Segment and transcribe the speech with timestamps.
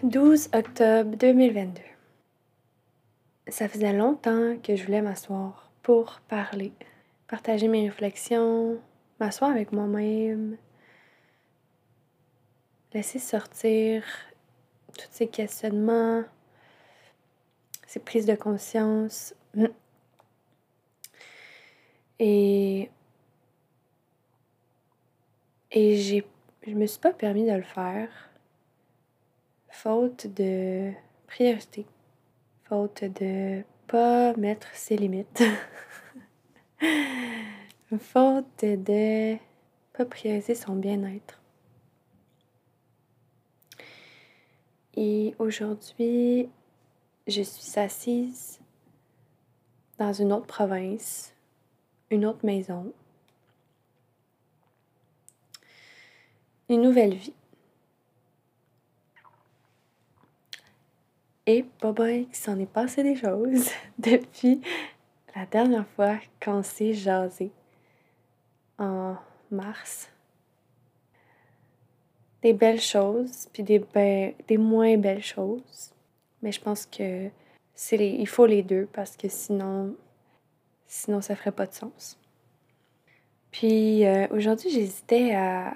[0.02, 1.80] 12 octobre 2022.
[3.48, 6.72] Ça faisait longtemps que je voulais m'asseoir pour parler,
[7.26, 8.78] partager mes réflexions,
[9.18, 10.56] m'asseoir avec moi-même,
[12.94, 14.04] laisser sortir
[14.96, 16.24] tous ces questionnements,
[17.86, 19.34] ces prises de conscience.
[22.18, 22.90] Et,
[25.70, 26.26] et j'ai,
[26.66, 28.08] je me suis pas permis de le faire,
[29.68, 30.92] faute de
[31.26, 31.86] priorité,
[32.64, 35.44] faute de pas mettre ses limites,
[37.98, 39.36] faute de
[39.92, 41.40] pas prioriser son bien-être.
[44.96, 46.48] Et aujourd'hui,
[47.26, 48.60] je suis assise
[49.98, 51.34] dans une autre province,
[52.10, 52.92] une autre maison,
[56.70, 57.34] une nouvelle vie.
[61.44, 64.60] Et pas qu'il s'en est passé des choses depuis
[65.34, 67.50] la dernière fois qu'on s'est jasé
[68.78, 69.16] en
[69.50, 70.10] mars
[72.46, 73.84] des belles choses, puis des,
[74.46, 75.90] des moins belles choses.
[76.42, 77.28] Mais je pense que
[77.74, 79.96] c'est il faut les deux parce que sinon,
[80.86, 82.16] sinon ça ferait pas de sens.
[83.50, 85.74] Puis euh, aujourd'hui, j'hésitais à,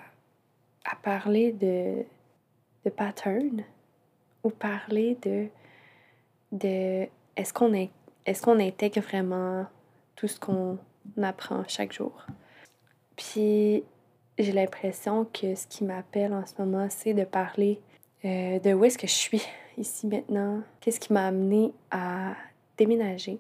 [0.85, 2.05] à, parler de,
[2.85, 3.65] de pattern
[4.45, 5.48] ou parler de,
[6.53, 7.91] de est-ce qu'on est,
[8.27, 9.67] est-ce qu'on intègre vraiment
[10.15, 10.79] tout ce qu'on
[11.21, 12.27] apprend chaque jour.
[13.17, 13.83] Puis
[14.42, 17.80] j'ai l'impression que ce qui m'appelle en ce moment, c'est de parler
[18.24, 19.42] euh, de où est-ce que je suis
[19.78, 22.34] ici maintenant, qu'est-ce qui m'a amené à
[22.77, 23.38] déménager,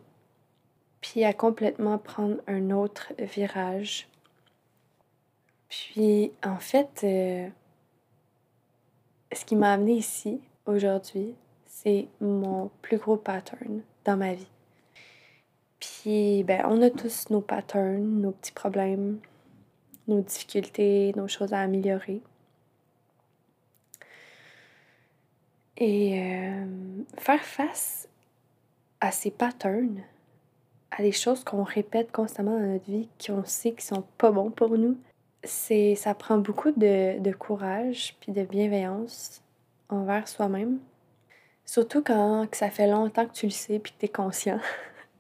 [1.00, 4.08] puis à complètement prendre un autre virage.
[5.68, 7.48] Puis en fait, euh,
[9.32, 11.34] ce qui m'a amené ici aujourd'hui,
[11.66, 14.48] c'est mon plus gros pattern dans ma vie.
[15.80, 19.18] Puis, ben, on a tous nos patterns, nos petits problèmes,
[20.10, 22.20] nos difficultés, nos choses à améliorer.
[25.76, 26.66] Et euh,
[27.16, 28.08] faire face
[29.00, 30.02] à ces patterns,
[30.90, 34.50] à des choses qu'on répète constamment dans notre vie, qu'on sait qui sont pas bons
[34.50, 34.98] pour nous,
[35.42, 39.42] c'est ça prend beaucoup de, courage puis de bienveillance
[39.88, 40.78] envers soi-même.
[41.64, 44.60] Surtout quand que ça fait longtemps que tu le sais puis que tu es conscient.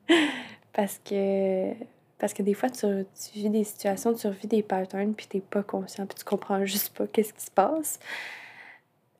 [0.72, 1.72] Parce que
[2.20, 2.86] parce que des fois, tu,
[3.34, 6.90] vis des situations, tu revis des patterns, puis t'es pas conscient, puis tu comprends juste
[6.90, 7.98] pas qu'est-ce qui se passe.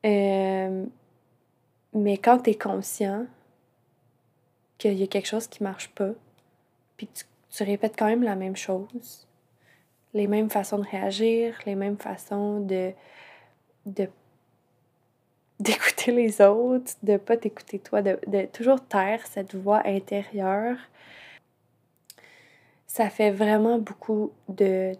[0.05, 0.85] Euh,
[1.93, 3.25] mais quand tu es conscient
[4.77, 6.11] qu'il y a quelque chose qui marche pas,
[6.95, 7.09] puis
[7.49, 9.27] tu, répètes quand même la même chose,
[10.13, 12.91] les mêmes façons de réagir, les mêmes façons de,
[13.87, 14.07] de
[15.59, 20.77] d'écouter les autres, de pas t'écouter toi, de, de toujours taire cette voix intérieure
[22.91, 24.93] ça fait vraiment beaucoup de,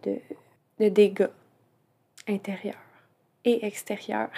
[0.80, 1.28] de, dégâts
[2.26, 2.78] intérieurs
[3.44, 4.30] et extérieurs.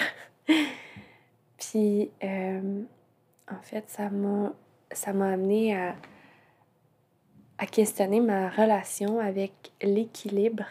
[1.60, 2.82] Puis, euh,
[3.52, 4.54] en fait, ça m'a,
[4.92, 5.96] ça amené à,
[7.60, 10.66] à questionner ma relation avec l'équilibre.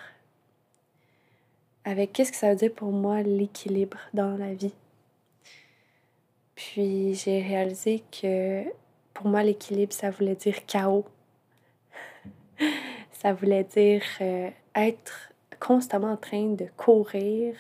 [1.85, 4.75] Avec qu'est-ce que ça veut dire pour moi l'équilibre dans la vie?
[6.57, 8.65] Puis j'ai réalisé que
[9.15, 11.05] pour moi l'équilibre, ça voulait dire chaos
[13.13, 17.55] ça voulait dire euh, être constamment en train de courir,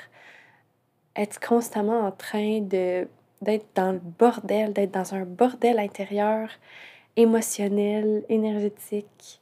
[1.17, 3.09] être constamment en train de
[3.43, 6.49] d'être dans le bordel, d'être dans un bordel intérieur,
[7.17, 9.41] émotionnel, énergétique.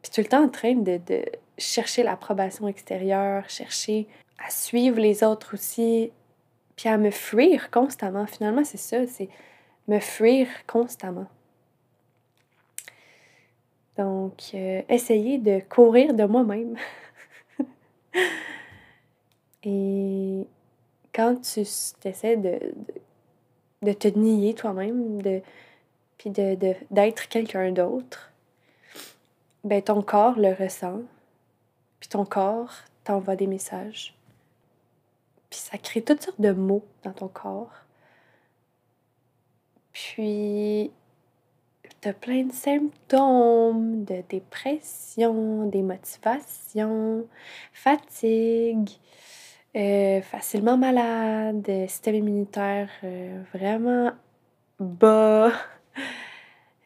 [0.00, 1.24] Puis tout le temps en train de, de
[1.58, 4.06] chercher l'approbation extérieure, chercher
[4.38, 6.12] à suivre les autres aussi,
[6.76, 8.26] puis à me fuir constamment.
[8.26, 9.28] Finalement, c'est ça, c'est
[9.88, 11.26] me fuir constamment.
[13.96, 16.76] Donc, euh, essayer de courir de moi-même.
[19.62, 20.46] Et
[21.14, 22.58] quand tu essaies de,
[23.82, 25.40] de, te nier toi-même, de,
[26.18, 28.32] puis d'être de, quelqu'un d'autre,
[29.64, 31.00] ben ton corps le ressent,
[31.98, 34.14] puis ton corps t'envoie des messages.
[35.50, 37.72] Puis ça crée toutes sortes de mots dans ton corps.
[39.92, 40.90] Puis
[42.00, 47.26] tu plein de symptômes de dépression, démotivation,
[47.72, 48.90] fatigue,
[49.76, 54.12] euh, facilement malade, système immunitaire euh, vraiment
[54.80, 55.52] bas.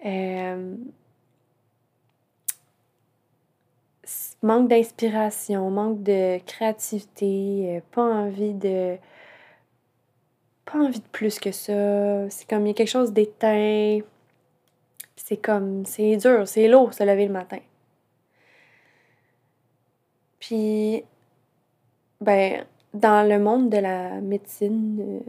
[0.07, 0.77] Euh,
[4.43, 8.97] manque d'inspiration, manque de créativité, pas envie de.
[10.65, 12.31] Pas envie de plus que ça.
[12.31, 14.01] C'est comme il y a quelque chose d'éteint.
[15.31, 15.87] C'est comme.
[15.87, 17.61] C'est dur, c'est lourd se lever le matin.
[20.41, 21.05] Puis,
[22.21, 25.23] ben, dans le monde de la médecine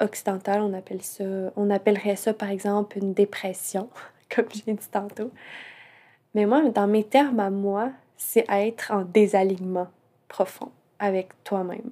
[0.00, 1.24] euh, occidentale, on appelle ça,
[1.56, 3.88] on appellerait ça par exemple une dépression,
[4.28, 5.30] comme j'ai dit tantôt.
[6.34, 9.88] Mais moi, dans mes termes à moi, c'est être en désalignement
[10.28, 11.90] profond avec toi-même.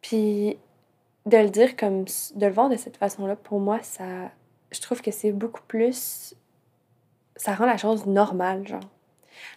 [0.00, 0.58] Puis
[1.26, 4.30] de le dire comme de le voir de cette façon-là, pour moi, ça
[4.70, 6.34] je trouve que c'est beaucoup plus
[7.36, 8.88] ça rend la chose normale, genre.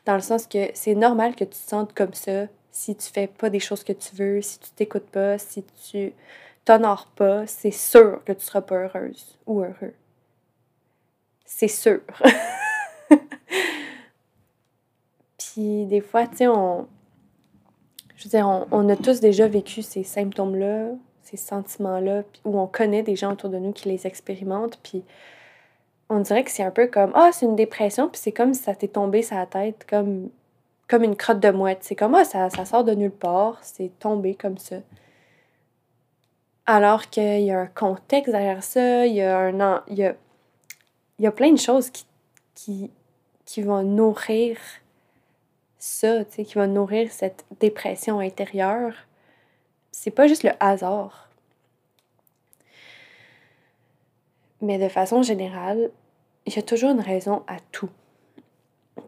[0.05, 3.27] Dans le sens que c'est normal que tu te sentes comme ça si tu fais
[3.27, 6.13] pas des choses que tu veux, si tu t'écoutes pas, si tu
[6.65, 9.93] t'honores pas, c'est sûr que tu seras pas heureuse ou heureux.
[11.45, 12.01] C'est sûr.
[15.37, 16.87] Puis des fois, tu sais, on.
[18.15, 20.89] Je veux dire, on, on, a tous déjà vécu ces symptômes-là,
[21.29, 25.03] ces sentiments-là, où on connaît des gens autour de nous qui les expérimentent, puis
[26.09, 28.63] on dirait que c'est un peu comme ah, c'est une dépression, puis c'est comme si
[28.63, 30.29] ça t'est tombé sur la tête, comme,
[30.87, 31.79] comme une crotte de mouette.
[31.81, 34.77] C'est comme ah, ça, ça sort de nulle part, c'est tombé comme ça.
[36.65, 39.83] Alors qu'il y a un contexte derrière ça, il y a un.
[39.87, 40.15] Il y a,
[41.19, 42.05] il y a plein de choses qui,
[42.55, 42.91] qui,
[43.45, 44.57] qui vont nourrir
[45.79, 48.93] ça, qui vont nourrir cette dépression intérieure.
[49.99, 51.27] C'est pas juste le hasard.
[54.61, 55.89] Mais de façon générale,
[56.45, 57.89] il y a toujours une raison à tout.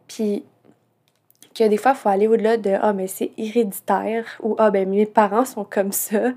[0.07, 0.43] Puis
[1.53, 4.89] que des fois, il faut aller au-delà de Ah, mais c'est héréditaire ou Ah, ben
[4.89, 6.33] mes parents sont comme ça.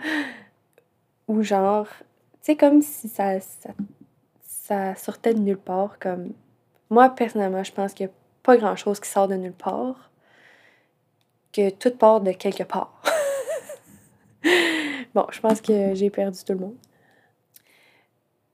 [1.28, 1.86] Ou genre,
[2.42, 3.40] sais, comme si ça,
[4.96, 5.98] sortait de nulle part.
[5.98, 6.34] Comme
[6.90, 10.10] moi, personnellement, je pense qu'il n'y a pas grand-chose qui sort de nulle part,
[11.54, 12.91] que tout part de quelque part.
[15.14, 16.76] bon, je pense que j'ai perdu tout le monde.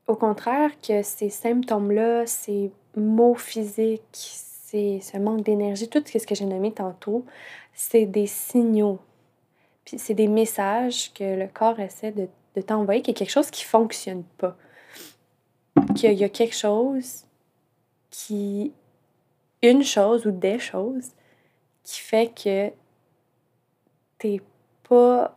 [0.07, 6.35] Au contraire, que ces symptômes-là, ces maux physiques, c'est ce manque d'énergie, tout ce que
[6.35, 7.25] j'ai nommé tantôt,
[7.75, 8.99] c'est des signaux.
[9.85, 13.31] Puis c'est des messages que le corps essaie de, de t'envoyer, qu'il y a quelque
[13.31, 14.57] chose qui ne fonctionne pas.
[15.95, 17.25] Qu'il y a quelque chose
[18.11, 18.73] qui.
[19.63, 21.11] Une chose ou des choses
[21.83, 22.71] qui fait que
[24.19, 24.41] t'es
[24.89, 25.37] pas.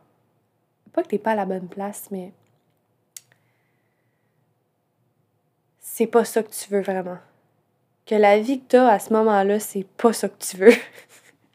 [0.92, 2.32] Pas que t'es pas à la bonne place, mais
[5.80, 7.18] c'est pas ça que tu veux vraiment.
[8.06, 10.74] Que la vie que tu as à ce moment-là, c'est pas ça que tu veux.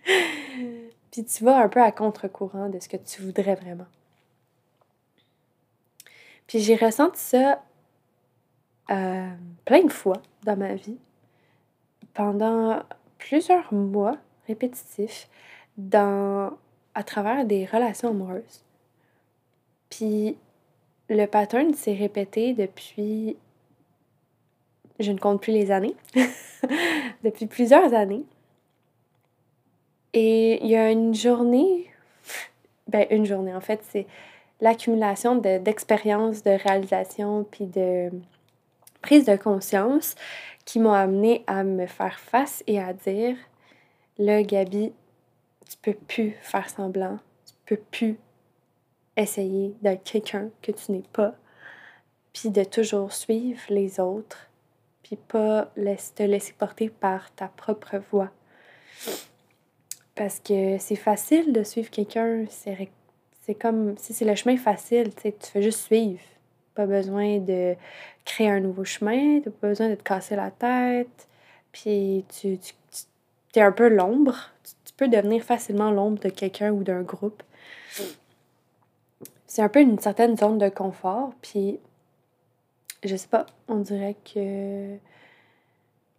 [1.12, 3.88] Puis tu vas un peu à contre-courant de ce que tu voudrais vraiment.
[6.48, 7.62] Puis j'ai ressenti ça
[8.90, 9.30] euh,
[9.66, 10.98] plein de fois dans ma vie,
[12.14, 12.84] pendant
[13.18, 14.18] plusieurs mois
[14.48, 15.28] répétitifs,
[15.78, 16.52] dans,
[16.96, 18.64] à travers des relations amoureuses.
[19.90, 20.38] Puis
[21.10, 23.38] le pattern s'est répété depuis
[25.00, 25.96] je ne compte plus les années,
[27.24, 28.24] depuis plusieurs années.
[30.14, 31.92] Et il y a une journée,
[32.88, 34.08] ben une journée en fait, c'est
[34.60, 38.10] l'accumulation d'expériences, de, réalisations, puis de
[39.02, 40.16] prise de conscience
[40.66, 43.38] qui m'ont amené à me faire face et à dire,
[44.18, 44.92] là, Gabi,
[45.70, 48.18] tu peux plus faire semblant, tu peux plus
[49.18, 51.36] essayer d'être quelqu'un que tu n'es pas,
[52.34, 54.48] puis de toujours suivre les autres
[55.08, 55.72] puis pas
[56.16, 58.30] te laisser porter par ta propre voix.
[60.16, 65.32] Parce que c'est facile de suivre quelqu'un, c'est comme si c'est le chemin facile, tu
[65.42, 66.20] fais juste suivre.
[66.76, 67.76] Pas besoin de
[68.26, 71.28] créer un nouveau chemin, t'as pas besoin de te casser la tête,
[71.72, 72.74] puis tu, tu,
[73.56, 74.52] es un peu l'ombre.
[74.64, 77.42] Tu, tu, peux devenir facilement l'ombre de quelqu'un ou d'un groupe.
[79.48, 81.80] C'est un peu une certaine zone de confort, puis
[83.04, 84.98] je sais pas, on dirait que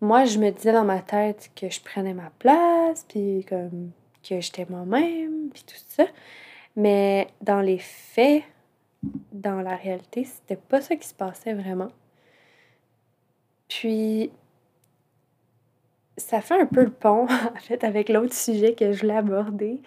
[0.01, 3.91] moi, je me disais dans ma tête que je prenais ma place, puis comme
[4.29, 6.07] que j'étais moi-même, puis tout ça.
[6.77, 8.45] Mais dans les faits,
[9.33, 11.91] dans la réalité, c'était pas ça qui se passait vraiment.
[13.69, 14.31] Puis,
[16.17, 19.81] ça fait un peu le pont, en fait, avec l'autre sujet que je voulais aborder,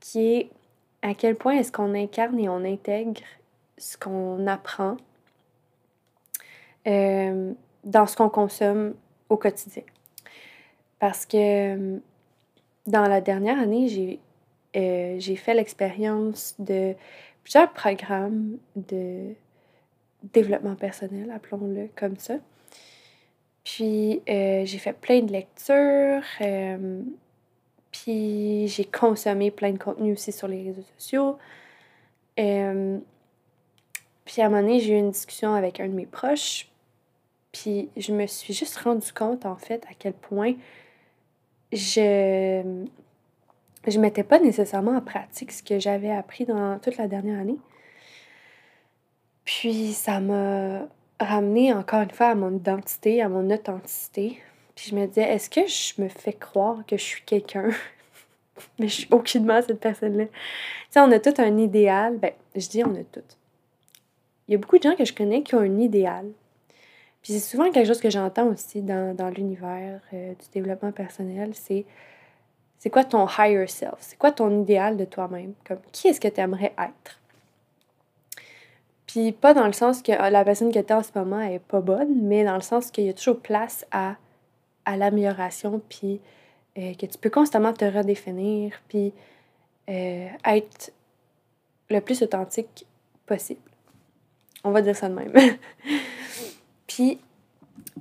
[0.00, 0.50] qui est
[1.04, 3.20] à quel point est-ce qu'on incarne et on intègre
[3.76, 4.96] ce qu'on apprend
[6.86, 7.52] euh,
[7.84, 8.94] dans ce qu'on consomme
[9.28, 9.82] au quotidien?
[10.98, 12.00] Parce que
[12.86, 14.18] dans la dernière année, j'ai
[14.76, 16.94] euh, j'ai fait l'expérience de
[17.42, 19.34] plusieurs programmes de
[20.32, 22.34] développement personnel, appelons-le comme ça.
[23.62, 27.02] Puis euh, j'ai fait plein de lectures, euh,
[28.04, 31.38] puis j'ai consommé plein de contenu aussi sur les réseaux sociaux.
[32.36, 36.68] puis à un moment donné, j'ai eu une discussion avec un de mes proches,
[37.50, 40.52] puis je me suis juste rendu compte en fait à quel point
[41.72, 42.84] je
[43.86, 47.58] je mettais pas nécessairement en pratique ce que j'avais appris dans toute la dernière année.
[49.44, 50.88] Puis ça m'a
[51.20, 54.42] ramené encore une fois à mon identité, à mon authenticité.
[54.74, 57.70] Puis je me disais, est-ce que je me fais croire que je suis quelqu'un?
[58.78, 60.26] Mais je suis aucunement cette personne-là.
[60.26, 60.32] Tu
[60.90, 62.18] sais, on a tout un idéal.
[62.18, 63.24] Ben, je dis on a tout.
[64.46, 66.26] Il y a beaucoup de gens que je connais qui ont un idéal.
[67.22, 71.52] Puis c'est souvent quelque chose que j'entends aussi dans, dans l'univers euh, du développement personnel,
[71.54, 71.86] c'est
[72.84, 73.94] c'est quoi ton higher self?
[74.00, 75.54] C'est quoi ton idéal de toi-même?
[75.66, 77.18] Comme qui est-ce que tu aimerais être?
[79.06, 81.60] Puis pas dans le sens que ah, la personne que tu en ce moment est
[81.60, 84.16] pas bonne, mais dans le sens qu'il y a toujours place à,
[84.84, 86.20] à l'amélioration, puis
[86.76, 89.12] euh, que tu peux constamment te redéfinir, puis
[89.88, 90.92] euh, être
[91.88, 92.84] le plus authentique
[93.26, 93.60] possible.
[94.64, 95.32] On va dire ça de même.
[96.86, 97.20] puis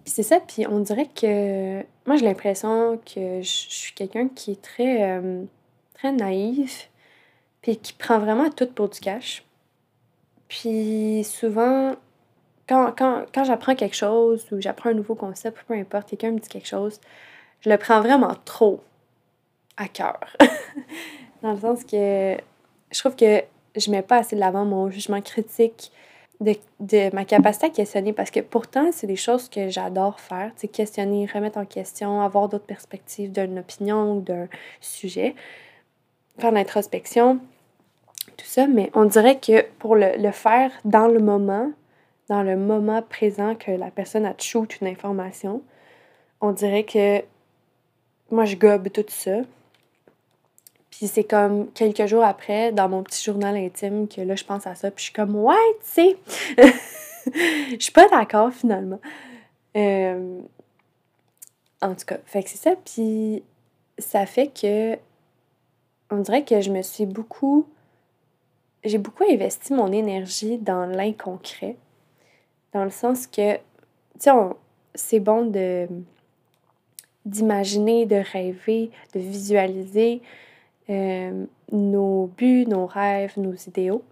[0.06, 4.62] c'est ça, puis on dirait que moi j'ai l'impression que je suis quelqu'un qui est
[4.62, 5.44] très, euh,
[5.94, 6.90] très naïf,
[7.62, 9.46] puis qui prend vraiment tout pour du cash.
[10.48, 11.96] Puis souvent,
[12.68, 16.50] quand, quand j'apprends quelque chose ou j'apprends un nouveau concept, peu importe, quelqu'un me dit
[16.50, 17.00] quelque chose,
[17.64, 18.82] je le prends vraiment trop
[19.78, 20.20] à cœur.
[21.42, 22.38] Dans le sens que
[22.92, 23.44] je trouve que
[23.76, 25.92] je mets pas assez de l'avant mon jugement critique
[26.40, 30.68] de, ma capacité à questionner parce que pourtant, c'est des choses que j'adore faire, c'est
[30.68, 34.48] questionner, remettre en question, avoir d'autres perspectives d'une opinion ou d'un
[34.82, 35.36] sujet,
[36.40, 37.40] faire l'introspection,
[38.38, 41.72] tout ça, mais on dirait que pour le, faire dans le moment,
[42.30, 45.62] dans le moment présent que la personne a shoot une information,
[46.42, 47.24] on dirait que
[48.34, 49.42] moi je gobe tout ça,
[50.96, 54.68] puis c'est comme quelques jours après, dans mon petit journal intime, que là, je pense
[54.68, 54.92] à ça.
[54.92, 56.18] Puis je suis comme, ouais, tu sais,
[57.72, 59.00] je suis pas d'accord finalement.
[59.76, 60.40] Euh,
[61.82, 62.76] en tout cas, fait que c'est ça.
[62.76, 63.42] Puis
[63.98, 64.96] ça fait que,
[66.12, 67.66] on dirait que je me suis beaucoup,
[68.84, 71.76] j'ai beaucoup investi mon énergie dans l'inconcret.
[72.72, 73.62] Dans le sens que, tu
[74.20, 74.32] sais,
[74.94, 75.88] c'est bon de
[77.26, 80.22] d'imaginer, de rêver, de visualiser,
[80.90, 84.04] euh, nos buts, nos rêves, nos idéaux.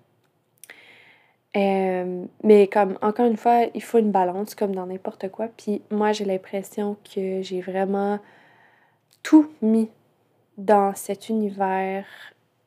[1.58, 5.50] Euh, mais comme, encore une fois, il faut une balance comme dans n'importe quoi.
[5.50, 8.20] Puis moi, j'ai l'impression que j'ai vraiment
[9.22, 9.90] tout mis
[10.58, 12.06] dans cet univers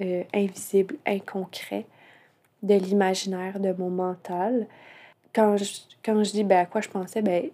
[0.00, 1.86] euh, invisible, inconcret
[2.62, 4.66] de l'imaginaire, de mon mental.
[5.34, 7.50] Quand je, quand je dis ben, à quoi je pensais, ben,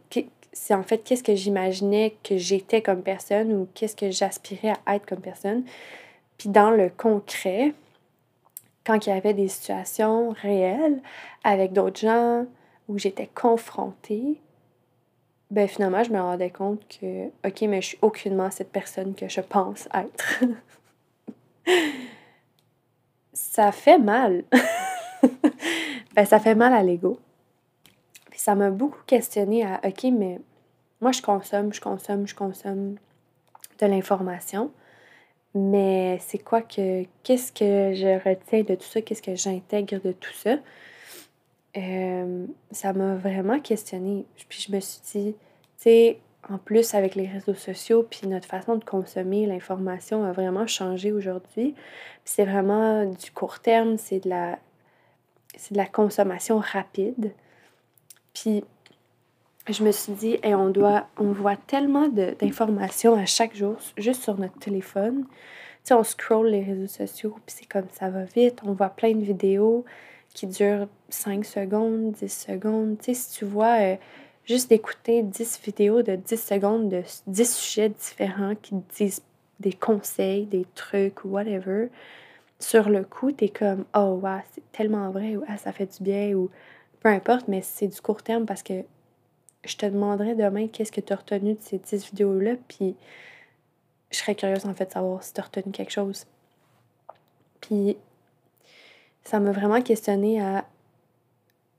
[0.52, 4.96] c'est en fait qu'est-ce que j'imaginais que j'étais comme personne ou qu'est-ce que j'aspirais à
[4.96, 5.64] être comme personne.
[6.38, 7.74] Puis dans le concret,
[8.84, 11.00] quand il y avait des situations réelles
[11.44, 12.46] avec d'autres gens
[12.88, 14.40] où j'étais confrontée,
[15.50, 19.28] ben finalement, je me rendais compte que, OK, mais je suis aucunement cette personne que
[19.28, 20.44] je pense être.
[23.32, 24.44] ça fait mal.
[26.14, 27.18] ben, ça fait mal à l'ego.
[28.40, 30.40] Ça m'a beaucoup questionné à, OK, mais
[31.02, 32.96] moi, je consomme, je consomme, je consomme
[33.78, 34.70] de l'information.
[35.54, 37.04] Mais c'est quoi que.
[37.22, 39.02] Qu'est-ce que je retiens de tout ça?
[39.02, 40.56] Qu'est-ce que j'intègre de tout ça?
[41.76, 44.24] Euh, ça m'a vraiment questionné.
[44.48, 46.18] Puis je me suis dit, tu sais,
[46.48, 51.12] en plus avec les réseaux sociaux, puis notre façon de consommer l'information a vraiment changé
[51.12, 51.74] aujourd'hui.
[51.74, 51.74] Puis
[52.24, 54.58] c'est vraiment du court terme, c'est de la.
[55.58, 57.34] C'est de la consommation rapide.
[58.40, 58.64] Puis
[59.68, 64.22] je me suis dit, et on doit, on voit tellement d'informations à chaque jour, juste
[64.22, 65.24] sur notre téléphone.
[65.24, 68.60] Tu sais, on scroll les réseaux sociaux, puis c'est comme ça va vite.
[68.64, 69.84] On voit plein de vidéos
[70.34, 72.98] qui durent 5 secondes, 10 secondes.
[72.98, 73.96] Tu sais, si tu vois euh,
[74.44, 79.22] juste d'écouter 10 vidéos de 10 secondes de 10 sujets différents qui disent
[79.58, 81.88] des conseils, des trucs whatever,
[82.58, 86.02] sur le coup, t'es comme, oh, wow, c'est tellement vrai, ou ah, ça fait du
[86.02, 86.50] bien, ou
[87.00, 88.84] peu importe, mais c'est du court terme parce que
[89.64, 92.96] je te demanderai demain qu'est-ce que tu as retenu de ces 10 vidéos-là, puis
[94.10, 96.26] je serais curieuse en fait de savoir si tu as retenu quelque chose.
[97.60, 97.96] Puis
[99.22, 100.64] ça m'a vraiment questionné à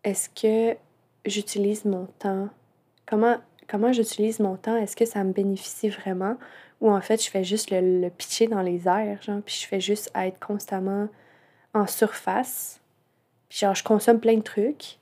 [0.04, 0.78] est-ce que
[1.26, 2.50] j'utilise mon temps?
[3.06, 3.38] Comment,
[3.68, 4.76] comment j'utilise mon temps?
[4.76, 6.38] Est-ce que ça me bénéficie vraiment?
[6.82, 9.80] où en fait je fais juste le, pitcher dans les airs, genre, puis je fais
[9.80, 11.08] juste être constamment
[11.74, 12.82] en surface.
[13.48, 14.98] Puis genre, je consomme plein de trucs,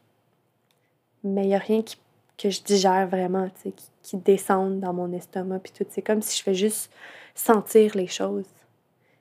[1.23, 1.97] mais il n'y a rien qui,
[2.37, 5.85] que je digère vraiment, qui, qui descendent dans mon estomac, puis tout.
[5.89, 6.91] C'est comme si je fais juste
[7.35, 8.45] sentir les choses.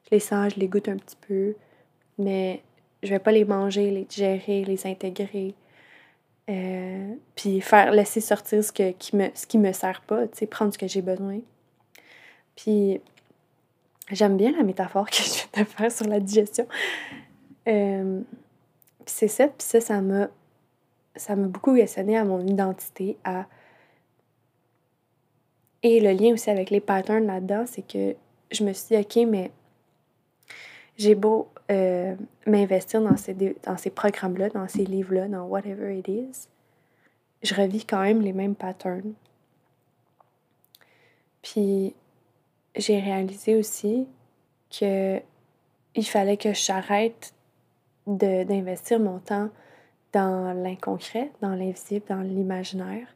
[0.04, 1.54] Je les sens, je les goûte un petit peu,
[2.18, 2.62] mais
[3.02, 5.54] je vais pas les manger, les digérer, les intégrer.
[6.48, 10.38] Euh, puis faire laisser sortir ce, que, qui me, ce qui me sert pas, tu
[10.38, 11.40] sais, prendre ce que j'ai besoin.
[12.56, 13.00] Puis
[14.10, 16.66] j'aime bien la métaphore que je viens de faire sur la digestion.
[17.66, 18.20] Euh,
[19.04, 20.28] puis c'est ça, puis ça, ça m'a
[21.16, 23.46] ça m'a beaucoup questionné à mon identité, à
[25.82, 28.16] et le lien aussi avec les patterns là-dedans, c'est que
[28.50, 29.50] je me suis dit, OK, mais
[30.96, 36.08] j'ai beau euh, m'investir dans ces, dans ces programmes-là, dans ces livres-là, dans whatever it
[36.08, 36.48] is,
[37.42, 39.12] je revis quand même les mêmes patterns.
[41.42, 41.94] Puis
[42.74, 44.06] j'ai réalisé aussi
[44.70, 45.20] que
[45.94, 47.32] il fallait que j'arrête
[48.06, 49.50] d'investir mon temps
[50.12, 53.06] dans l'inconcret, dans l'invisible, dans l'imaginaire,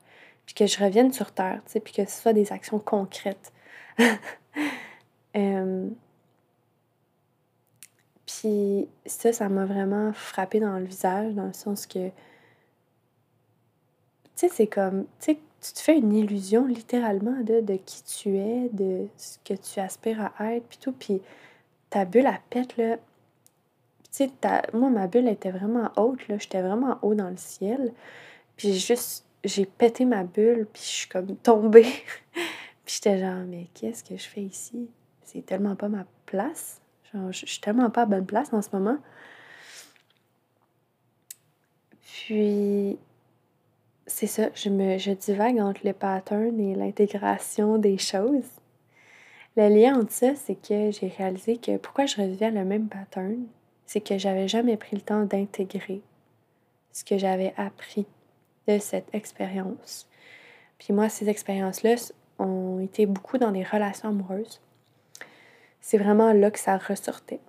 [0.46, 3.52] puis que je revienne sur Terre, tu sais, puis que ce soit des actions concrètes.
[5.34, 5.88] Euh,
[8.26, 12.12] puis ça, ça m'a vraiment frappé dans le visage, dans le sens que, tu
[14.34, 18.36] sais, c'est comme, tu sais, tu te fais une illusion littéralement de, de qui tu
[18.36, 21.22] es, de ce que tu aspires à être, puis tout, puis
[21.88, 22.96] ta bulle, à pète, là.
[24.12, 24.30] Sais,
[24.72, 27.92] moi, ma bulle était vraiment haute, là, j'étais vraiment haut dans le ciel,
[28.56, 31.82] puis j'ai juste, j'ai pété ma bulle, puis je suis comme tombée.
[32.84, 34.88] puis j'étais genre, mais qu'est-ce que je fais ici?
[35.24, 36.82] C'est tellement pas ma place
[37.30, 38.98] je, suis tellement pas à bonne place en ce moment.
[42.00, 42.98] Puis,
[44.06, 48.48] c'est ça, je, me, je divague entre le pattern et l'intégration des choses.
[49.56, 53.44] Le lien entre ça, c'est que j'ai réalisé que pourquoi je revivais le même pattern,
[53.92, 56.00] c'est que j'avais jamais pris le temps d'intégrer
[56.92, 58.06] ce que j'avais appris
[58.66, 60.08] de cette expérience.
[60.78, 61.96] Puis moi, ces expériences-là
[62.38, 64.60] ont été beaucoup dans des relations amoureuses
[65.82, 67.40] c'est vraiment là que ça ressortait.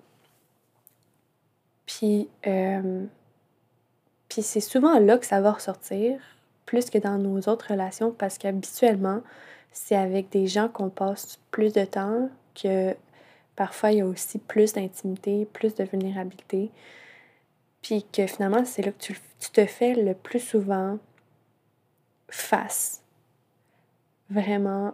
[1.86, 3.06] Puis, euh,
[4.28, 6.20] puis c'est souvent là que ça va ressortir,
[6.66, 9.22] plus que dans nos autres relations, parce qu'habituellement,
[9.72, 12.96] c'est avec des gens qu'on passe plus de temps, que
[13.56, 16.72] parfois il y a aussi plus d'intimité, plus de vulnérabilité,
[17.82, 20.98] puis que finalement, c'est là que tu, tu te fais le plus souvent
[22.30, 23.04] face,
[24.30, 24.94] vraiment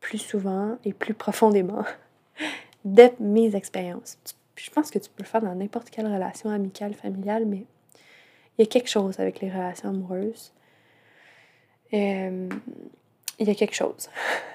[0.00, 1.84] plus souvent et plus profondément
[2.84, 4.18] de mes expériences.
[4.54, 7.64] Je pense que tu peux le faire dans n'importe quelle relation amicale, familiale, mais
[8.56, 10.52] il y a quelque chose avec les relations amoureuses.
[11.92, 12.48] Euh,
[13.38, 14.08] il y a quelque chose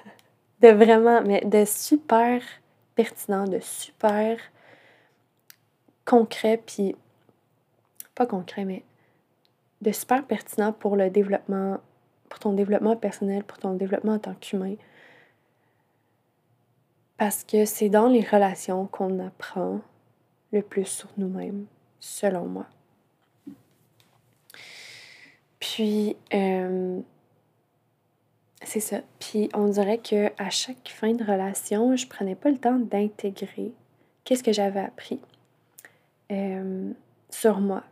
[0.60, 2.42] de vraiment, mais de super
[2.94, 4.38] pertinent, de super
[6.04, 6.96] concret, puis
[8.14, 8.82] pas concret, mais
[9.80, 11.80] de super pertinent pour le développement,
[12.28, 14.76] pour ton développement personnel, pour ton développement en tant qu'humain,
[17.16, 19.80] parce que c'est dans les relations qu'on apprend
[20.52, 21.66] le plus sur nous-mêmes,
[22.00, 22.66] selon moi.
[25.60, 27.00] Puis, euh,
[28.64, 29.00] c'est ça.
[29.18, 33.72] Puis, on dirait que à chaque fin de relation, je prenais pas le temps d'intégrer
[34.24, 35.20] qu'est-ce que j'avais appris
[36.30, 36.90] euh,
[37.30, 37.82] sur moi.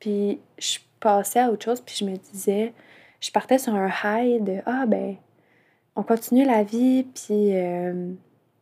[0.00, 2.72] Puis, je passais à autre chose, puis je me disais,
[3.20, 5.16] je partais sur un high de ah ben,
[5.96, 8.12] on continue la vie, puis euh,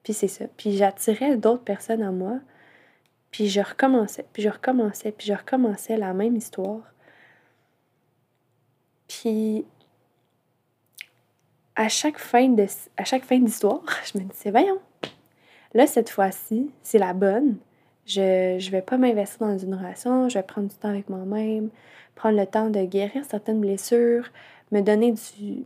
[0.03, 0.45] puis c'est ça.
[0.57, 2.39] Puis j'attirais d'autres personnes à moi.
[3.31, 6.83] Puis je recommençais, puis je recommençais, puis je recommençais la même histoire.
[9.09, 9.65] Puis
[11.77, 14.79] à chaque fin de à chaque fin d'histoire, je me disais voyons.
[15.75, 17.57] Là cette fois-ci, c'est la bonne.
[18.07, 21.71] Je je vais pas m'investir dans une relation, je vais prendre du temps avec moi-même,
[22.15, 24.31] prendre le temps de guérir certaines blessures,
[24.73, 25.65] me donner du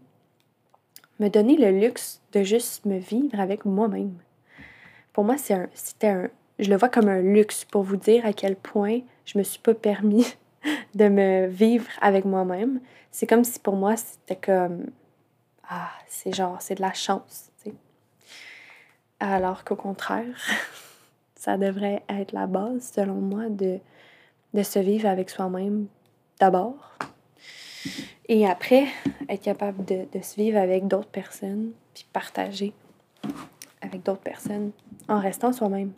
[1.21, 4.15] me donner le luxe de juste me vivre avec moi-même
[5.19, 6.29] pour moi, c'était un,
[6.61, 9.59] je le vois comme un luxe pour vous dire à quel point je me suis
[9.59, 10.25] pas permis
[10.95, 12.79] de me vivre avec moi-même.
[13.11, 14.87] C'est comme si pour moi, c'était comme,
[15.69, 17.77] ah, c'est genre, c'est de la chance, tu sais.
[19.21, 20.37] Alors qu'au contraire,
[21.35, 23.79] ça devrait être la base, selon moi, de,
[24.55, 25.87] de se vivre avec soi-même
[26.41, 26.97] d'abord.
[28.29, 28.87] Et après,
[29.29, 32.73] être capable de, de se vivre avec d'autres personnes, puis partager
[33.81, 34.73] avec d'autres personnes
[35.09, 35.93] en restant soi-même.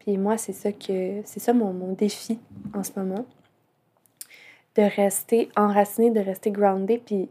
[0.00, 2.38] Puis moi, c'est ça que c'est ça mon, mon, défi
[2.74, 3.24] en ce moment.
[4.76, 7.28] De rester enraciné, de rester groundé, puis,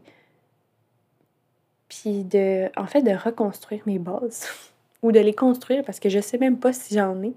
[1.94, 4.48] Puis de, en fait, de reconstruire mes bases.
[5.04, 7.34] ou de les construire parce que je sais même pas si j'en ai.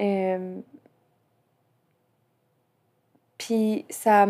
[0.00, 0.60] Euh,
[3.36, 4.28] puis ça,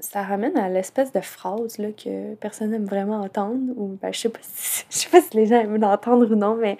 [0.00, 3.60] ça ramène à l'espèce de phrase là, que personne n'aime vraiment entendre.
[3.76, 4.32] Ou ben, je sais
[4.88, 6.78] sais pas si les gens aiment l'entendre ou non, mais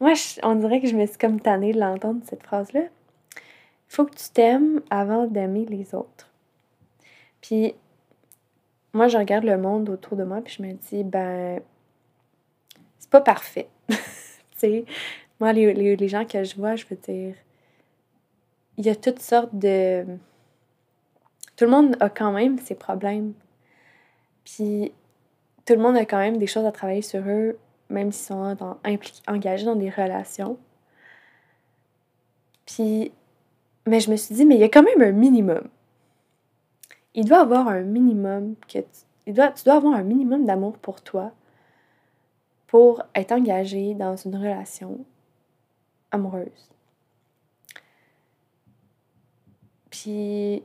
[0.00, 2.80] moi on dirait que je me suis comme tannée de l'entendre, cette phrase-là.
[2.80, 6.30] Il faut que tu t'aimes avant d'aimer les autres.
[7.42, 7.74] Puis
[8.92, 11.60] moi je regarde le monde autour de moi puis je me dis ben
[12.98, 13.68] c'est pas parfait.
[13.88, 13.96] tu
[14.56, 14.84] sais,
[15.38, 17.34] moi les, les, les gens que je vois, je veux dire
[18.76, 20.04] il y a toutes sortes de
[21.60, 23.34] tout le monde a quand même ses problèmes.
[24.44, 24.92] Puis
[25.66, 27.58] tout le monde a quand même des choses à travailler sur eux,
[27.90, 28.56] même s'ils sont
[29.26, 30.56] engagés dans des relations.
[32.64, 33.12] Puis,
[33.86, 35.68] mais je me suis dit, mais il y a quand même un minimum.
[37.14, 41.32] Il doit avoir un minimum que tu, dois avoir un minimum d'amour pour toi
[42.66, 45.04] pour être engagé dans une relation
[46.12, 46.70] amoureuse.
[49.90, 50.62] Puis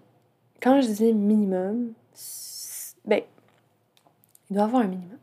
[0.61, 1.93] quand je dis minimum,
[3.05, 3.21] ben,
[4.49, 5.17] il doit avoir un minimum.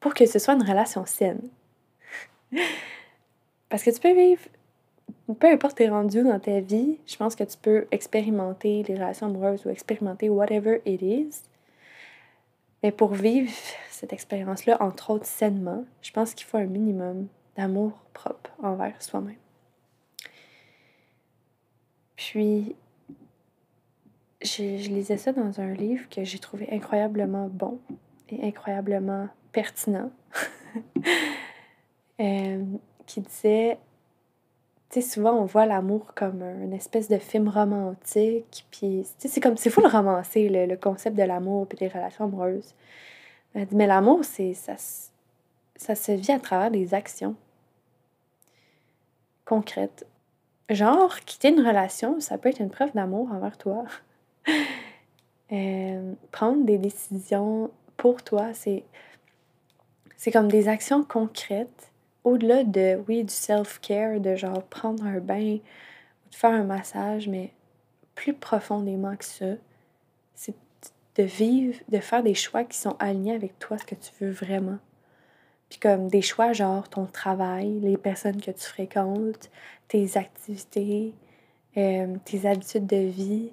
[0.00, 1.48] Pour que ce soit une relation saine.
[3.68, 4.42] Parce que tu peux vivre,
[5.34, 9.26] peu importe tes rendus dans ta vie, je pense que tu peux expérimenter les relations
[9.26, 11.42] amoureuses ou expérimenter whatever it is.
[12.82, 13.50] Mais pour vivre
[13.90, 19.36] cette expérience-là, entre autres sainement, je pense qu'il faut un minimum d'amour propre envers soi-même.
[22.16, 22.74] Puis,
[24.42, 27.80] je, lisais ça dans un livre que j'ai trouvé incroyablement bon
[28.28, 30.10] et incroyablement pertinent,
[32.20, 32.64] euh,
[33.06, 33.78] qui disait,
[34.90, 39.80] souvent on voit l'amour comme une espèce de film romantique, puis c'est comme, c'est fou
[39.80, 42.74] le romancer, le, concept de l'amour puis des relations amoureuses.
[43.72, 44.74] Mais l'amour, c'est ça,
[45.76, 47.34] ça se vit à travers des actions
[49.44, 50.06] concrètes.
[50.68, 53.84] Genre, quitter une relation, ça peut être une preuve d'amour envers toi.
[55.50, 58.84] Euh, prendre des décisions pour toi, c'est
[60.30, 61.87] comme des actions concrètes,
[62.28, 67.28] au-delà de, oui, du self-care, de genre prendre un bain ou de faire un massage,
[67.28, 67.52] mais
[68.14, 69.54] plus profondément que ça,
[70.34, 70.54] c'est
[71.16, 74.30] de vivre, de faire des choix qui sont alignés avec toi, ce que tu veux
[74.30, 74.78] vraiment.
[75.68, 79.50] Puis comme des choix genre ton travail, les personnes que tu fréquentes,
[79.88, 81.14] tes activités,
[81.76, 83.50] euh, tes habitudes de vie,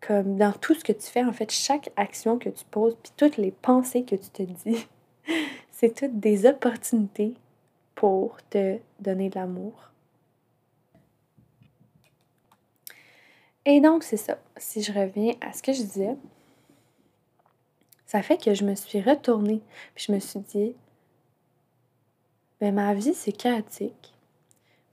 [0.00, 3.12] comme dans tout ce que tu fais, en fait, chaque action que tu poses, puis
[3.16, 4.86] toutes les pensées que tu te dis,
[5.76, 7.34] c'est toutes des opportunités
[7.96, 9.90] pour te donner de l'amour.
[13.66, 14.38] Et donc, c'est ça.
[14.56, 16.16] Si je reviens à ce que je disais,
[18.06, 19.62] ça fait que je me suis retournée,
[19.94, 20.76] puis je me suis dit,
[22.60, 24.14] ben ma vie, c'est chaotique.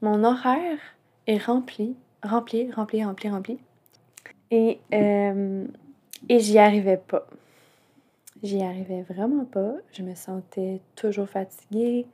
[0.01, 0.79] Mon horaire
[1.27, 3.59] est rempli, rempli, rempli, rempli, rempli.
[4.49, 5.67] Et, euh,
[6.27, 7.27] et j'y arrivais pas.
[8.43, 9.73] J'y arrivais vraiment pas.
[9.91, 12.07] Je me sentais toujours fatiguée.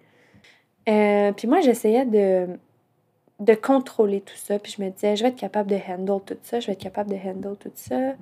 [0.90, 2.48] Euh, puis moi, j'essayais de,
[3.40, 4.60] de contrôler tout ça.
[4.60, 6.60] Puis je me disais, je vais être capable de handle tout ça.
[6.60, 8.14] Je vais être capable de handle tout ça.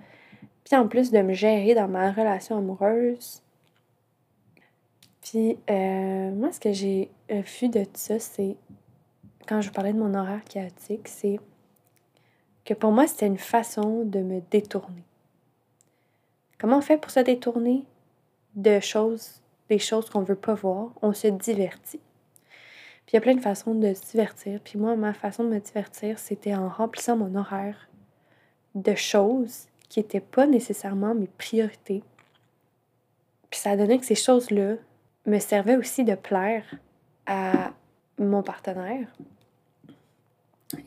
[0.64, 3.42] Puis en plus de me gérer dans ma relation amoureuse.
[5.22, 8.56] Puis euh, moi, ce que j'ai vu de tout ça, c'est
[9.48, 11.40] quand je parlais de mon horaire chaotique, c'est
[12.64, 15.04] que pour moi, c'était une façon de me détourner.
[16.60, 17.84] Comment on fait pour se détourner?
[18.56, 20.90] De choses, des choses qu'on veut pas voir?
[21.02, 22.00] On se divertit.
[23.06, 24.60] Puis il y a plein de façons de se divertir.
[24.64, 27.90] Puis moi, ma façon de me divertir, c'était en remplissant mon horaire
[28.74, 32.04] de choses qui n'étaient pas nécessairement mes priorités.
[33.50, 34.76] Puis ça donné que ces choses-là
[35.26, 36.64] me servaient aussi de plaire
[37.26, 37.72] à
[38.18, 39.08] mon partenaire.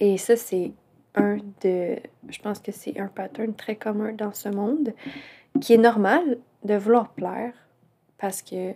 [0.01, 0.73] Et ça, c'est
[1.15, 1.97] un de.
[2.29, 4.93] Je pense que c'est un pattern très commun dans ce monde
[5.61, 7.53] qui est normal de vouloir plaire
[8.19, 8.75] parce que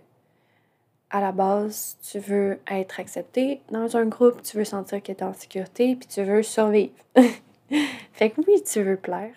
[1.11, 5.19] à la base, tu veux être accepté dans un groupe, tu veux sentir que tu
[5.19, 6.95] es en sécurité, puis tu veux survivre.
[8.13, 9.35] fait que oui, tu veux plaire.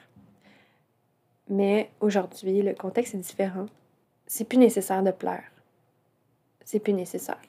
[1.49, 3.65] Mais aujourd'hui, le contexte est différent.
[4.25, 5.43] C'est plus nécessaire de plaire.
[6.63, 7.41] C'est plus nécessaire.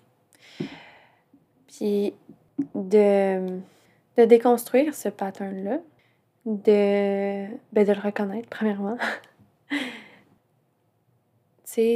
[1.68, 2.12] Puis
[2.74, 3.61] de
[4.16, 5.78] de déconstruire ce pattern-là,
[6.46, 8.96] de, ben, de le reconnaître, premièrement.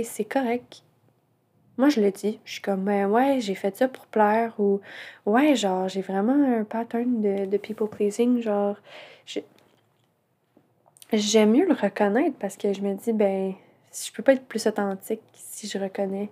[0.05, 0.83] c'est correct.
[1.79, 2.39] Moi, je le dis.
[2.45, 4.81] Je suis comme, ouais, j'ai fait ça pour plaire ou,
[5.27, 8.41] ouais, genre, j'ai vraiment un pattern de, de people pleasing.
[8.41, 8.77] Genre,
[11.13, 13.55] j'aime mieux le reconnaître parce que je me dis, ben,
[13.93, 16.29] je peux pas être plus authentique si je reconnais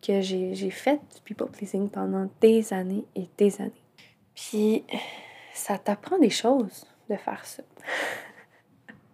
[0.00, 3.72] que j'ai fait du people pleasing pendant des années et des années.
[4.34, 4.84] Puis
[5.52, 7.62] ça t'apprend des choses de faire ça.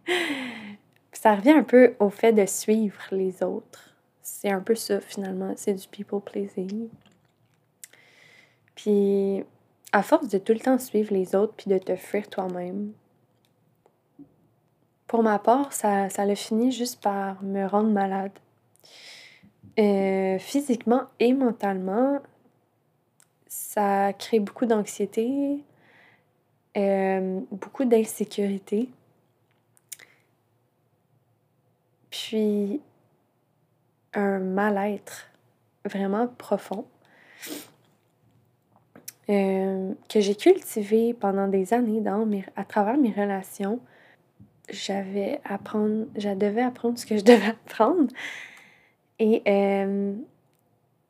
[1.20, 3.94] ça revient un peu au fait de suivre les autres.
[4.22, 6.88] C'est un peu ça finalement, c'est du people pleasing.
[8.74, 9.44] Puis
[9.92, 12.92] à force de tout le temps suivre les autres puis de te fuir toi-même,
[15.06, 18.32] pour ma part, ça, ça a fini juste par me rendre malade.
[19.78, 22.20] Euh, physiquement et mentalement,
[23.46, 25.62] ça crée beaucoup d'anxiété,
[26.78, 28.88] euh, beaucoup d'insécurité.
[32.10, 32.80] Puis
[34.14, 35.30] un mal-être
[35.84, 36.84] vraiment profond
[39.28, 43.80] euh, que j'ai cultivé pendant des années dans à travers mes relations
[44.72, 48.12] j'avais apprendre, je devais apprendre ce que je devais apprendre.
[49.18, 50.14] Et, euh,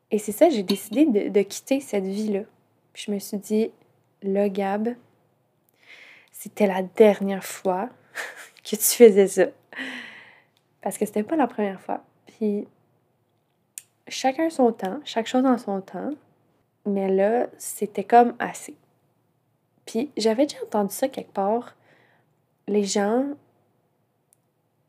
[0.09, 2.41] et c'est ça, j'ai décidé de, de, quitter cette vie-là.
[2.93, 3.71] Puis je me suis dit,
[4.21, 4.89] là, Gab,
[6.31, 7.89] c'était la dernière fois
[8.63, 9.45] que tu faisais ça.
[10.81, 12.03] Parce que c'était pas la première fois.
[12.25, 12.67] Puis
[14.07, 16.11] chacun son temps, chaque chose en son temps.
[16.85, 18.75] Mais là, c'était comme assez.
[19.85, 21.75] Puis j'avais déjà entendu ça quelque part.
[22.67, 23.25] Les gens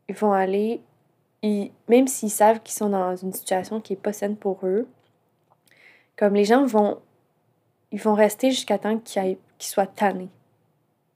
[0.09, 0.83] ils vont aller,
[1.89, 4.87] même s'ils savent qu'ils sont dans une situation qui est pas saine pour eux,
[6.17, 7.01] comme les gens vont,
[7.91, 10.29] ils vont rester jusqu'à temps qu'ils soient tannés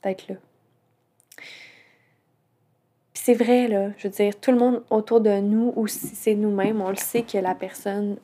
[0.03, 0.37] d'être là.
[3.27, 6.37] C'est vrai, là, je veux dire, tout le monde autour de nous, ou si c'est
[6.37, 8.19] nous-mêmes, on le sait que la personne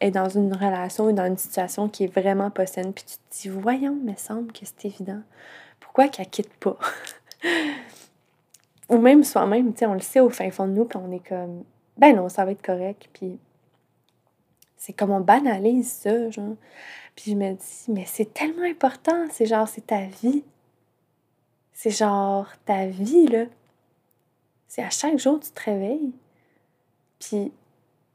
[0.00, 2.92] est dans une relation ou dans une situation qui est vraiment pas saine.
[2.92, 5.18] Puis tu te dis, voyons, mais semble que c'est évident.
[5.80, 6.78] Pourquoi qu'elle quitte pas?
[8.88, 11.10] ou même soi-même, tu sais, on le sait au fin fond de nous, puis on
[11.10, 11.64] est comme,
[11.98, 13.40] ben non, ça va être correct, puis
[14.76, 16.54] c'est comme on banalise ça, genre.
[17.16, 20.44] Puis je me dis, mais c'est tellement important, c'est genre, c'est ta vie.
[21.72, 23.46] C'est genre ta vie, là.
[24.68, 26.12] C'est à chaque jour, tu te réveilles,
[27.18, 27.52] puis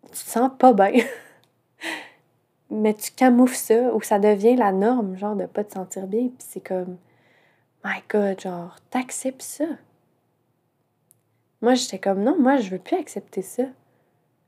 [0.04, 1.04] tu te sens pas bien.
[2.70, 6.28] mais tu camoufles ça, ou ça devient la norme, genre, de pas te sentir bien,
[6.28, 6.98] puis c'est comme,
[7.84, 9.66] my God, genre, t'acceptes ça.
[11.62, 13.64] Moi, j'étais comme non, moi, je veux plus accepter ça.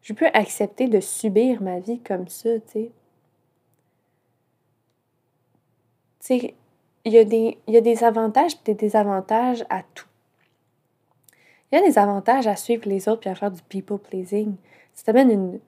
[0.02, 2.92] Je plus accepter de subir ma vie comme ça, tu sais.
[6.20, 6.56] Tu sais,
[7.06, 10.08] il y, y a des avantages et des désavantages à tout.
[11.74, 14.58] Il y a des avantages à suivre les autres et à faire du people pleasing.
[14.94, 15.60] Ça t'amène une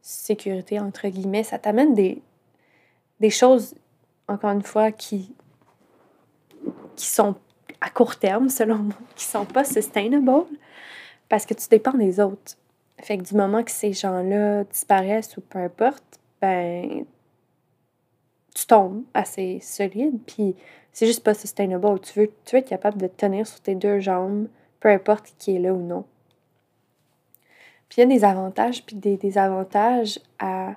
[0.00, 1.42] sécurité, entre guillemets.
[1.42, 2.22] Ça t'amène des,
[3.20, 3.74] des choses,
[4.28, 5.34] encore une fois, qui,
[6.96, 7.34] qui sont
[7.82, 10.46] à court terme, selon moi, qui sont pas sustainable
[11.28, 12.56] parce que tu dépends des autres.
[13.02, 17.04] Fait que du moment que ces gens-là disparaissent ou peu importe, ben
[18.54, 20.56] tu tombes assez solide, puis
[20.92, 22.00] c'est juste pas sustainable.
[22.00, 24.48] Tu veux, tu veux être capable de tenir sur tes deux jambes,
[24.82, 26.04] peu importe qui est là ou non.
[27.88, 30.74] Puis il y a des avantages puis des désavantages à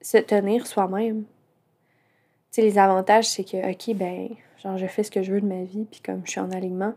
[0.00, 1.22] se tenir soi-même.
[1.22, 1.28] Tu
[2.50, 5.46] sais, les avantages, c'est que, OK, ben, genre, je fais ce que je veux de
[5.46, 6.94] ma vie, puis comme je suis en alignement,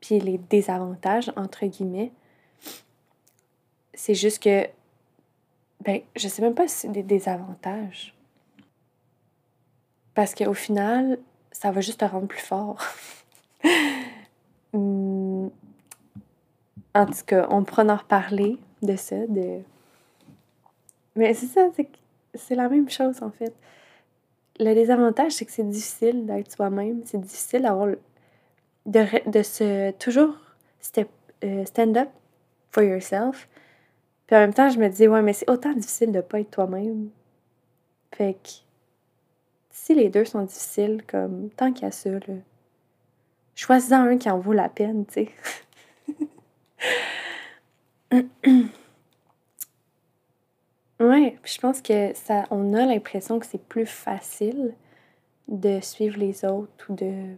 [0.00, 2.12] puis les désavantages, entre guillemets,
[3.94, 4.68] c'est juste que,
[5.80, 8.14] ben, je sais même pas si c'est des désavantages.
[10.14, 11.18] Parce qu'au final,
[11.50, 12.78] ça va juste te rendre plus fort.
[16.94, 19.60] En tout cas, on pourra en reparler de ça, de...
[21.16, 21.68] Mais c'est ça,
[22.34, 23.54] c'est la même chose en fait.
[24.58, 27.02] Le désavantage, c'est que c'est difficile d'être soi-même.
[27.04, 27.88] C'est difficile d'avoir
[28.86, 30.36] de, de se toujours
[31.44, 32.08] euh, stand up
[32.70, 33.48] for yourself.
[34.26, 36.50] Puis en même temps, je me dis, ouais, mais c'est autant difficile de pas être
[36.50, 37.10] toi-même.
[38.12, 38.48] Fait que
[39.70, 42.34] si les deux sont difficiles, comme tant qu'il y a ça, là,
[43.54, 45.28] choisis-en un qui en vaut la peine, tu sais.
[51.00, 54.74] ouais, je pense que ça, on a l'impression que c'est plus facile
[55.48, 57.36] de suivre les autres ou de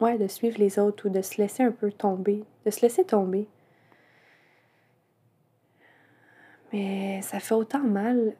[0.00, 3.04] ouais, de suivre les autres ou de se laisser un peu tomber, de se laisser
[3.04, 3.46] tomber.
[6.72, 8.36] Mais ça fait autant mal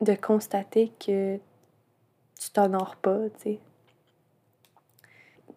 [0.00, 1.38] de constater que
[2.38, 3.60] tu t'honores pas, tu sais.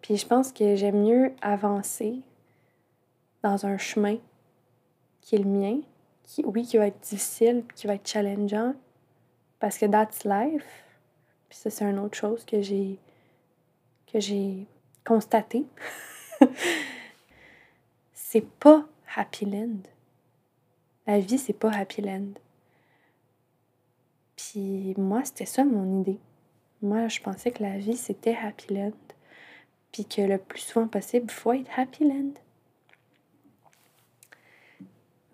[0.00, 2.20] Puis je pense que j'aime mieux avancer
[3.42, 4.16] dans un chemin
[5.20, 5.80] qui est le mien,
[6.22, 8.74] qui, oui, qui va être difficile, qui va être challengeant,
[9.58, 10.84] parce que that's life.
[11.48, 12.98] Puis ça, c'est une autre chose que j'ai
[14.12, 14.66] que j'ai
[15.04, 15.64] constater,
[18.14, 19.80] c'est pas Happy Land.
[21.06, 22.34] La vie, c'est pas Happy Land.
[24.36, 26.18] Puis moi, c'était ça mon idée.
[26.80, 28.92] Moi, je pensais que la vie, c'était Happy Land.
[29.92, 32.32] Puis que le plus souvent possible, il faut être Happy Land.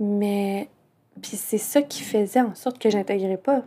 [0.00, 0.68] Mais,
[1.20, 3.64] puis c'est ça qui faisait en sorte que j'intégrais pas.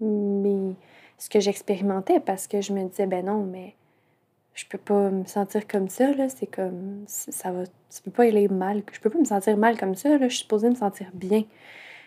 [0.00, 0.74] Mais
[1.18, 3.74] ce que j'expérimentais parce que je me disais, ben non, mais
[4.54, 6.28] je peux pas me sentir comme ça, là.
[6.28, 8.82] C'est comme, ça va, ça peut pas aller mal.
[8.92, 10.28] Je peux pas me sentir mal comme ça, là.
[10.28, 11.44] Je suis supposée me sentir bien.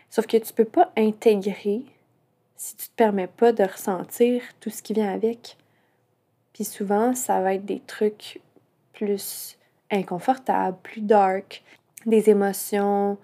[0.10, 1.84] Sauf que tu peux pas intégrer
[2.56, 5.58] si tu te permets pas de ressentir tout ce qui vient avec.
[6.54, 8.41] Puis souvent, ça va être des trucs
[8.93, 9.58] plus
[9.91, 11.63] inconfortables, plus dark,
[12.05, 13.17] des émotions,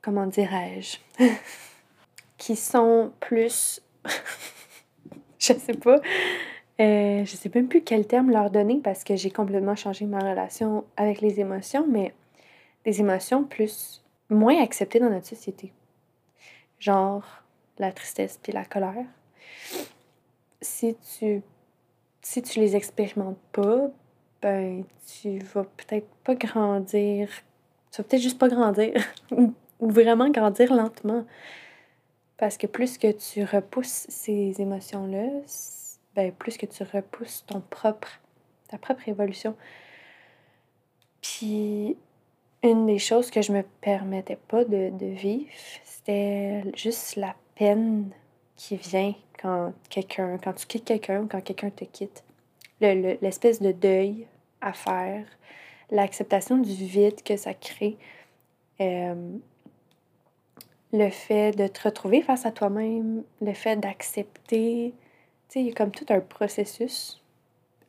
[0.00, 0.98] comment dirais-je,
[2.38, 3.82] qui sont plus,
[5.38, 6.00] je sais pas,
[6.80, 10.18] euh, je sais même plus quel terme leur donner parce que j'ai complètement changé ma
[10.18, 12.14] relation avec les émotions, mais
[12.84, 15.72] des émotions plus moins acceptées dans notre société.
[16.78, 17.24] Genre
[17.78, 19.06] la tristesse puis la colère.
[20.60, 21.42] Si tu
[22.22, 23.88] si tu les expérimentes pas,
[24.40, 27.28] ben tu vas peut-être pas grandir.
[27.92, 28.94] Tu vas peut-être juste pas grandir
[29.30, 31.26] ou vraiment grandir lentement.
[32.38, 35.28] Parce que plus que tu repousses ces émotions-là,
[36.16, 38.20] ben, plus que tu repousses ton propre,
[38.68, 39.54] ta propre évolution.
[41.20, 41.96] Puis,
[42.62, 45.50] une des choses que je me permettais pas de, de vivre,
[45.84, 48.10] c'était juste la peine
[48.56, 52.24] qui vient quand quelqu'un, quand tu quittes quelqu'un ou quand quelqu'un te quitte.
[52.80, 54.26] L'espèce de deuil
[54.60, 55.24] à faire,
[55.92, 57.96] l'acceptation du vide que ça crée,
[58.80, 59.36] euh,
[60.92, 64.92] le fait de te retrouver face à toi-même, le fait d'accepter
[65.60, 67.20] il y a comme tout un processus.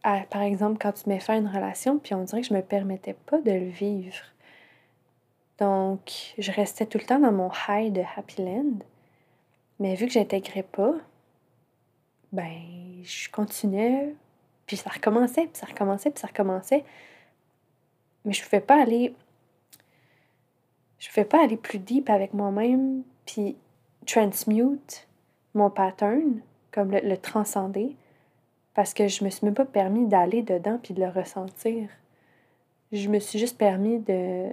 [0.03, 2.61] par exemple, quand tu mets fin à une relation, puis on dirait que je me
[2.61, 4.23] permettais pas de le vivre.
[5.59, 8.79] Donc, je restais tout le temps dans mon high de Happy Land.
[9.79, 10.93] Mais vu que j'intégrais pas,
[12.31, 12.51] ben,
[13.03, 14.13] je continuais,
[14.65, 16.83] puis ça recommençait, puis ça recommençait, puis ça recommençait.
[18.25, 19.13] Mais je ne pouvais pas aller.
[20.99, 23.55] Je pouvais pas aller plus deep avec moi-même, puis
[24.05, 25.07] transmute
[25.53, 27.95] mon pattern comme le, transcender,
[28.73, 31.89] parce que je me suis même pas permis d'aller dedans puis de le ressentir.
[32.91, 34.49] Je me suis juste permis de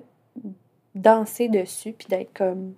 [0.94, 2.74] danser dessus puis d'être comme